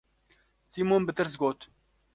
[0.71, 1.59] Sîmon bi tirs got: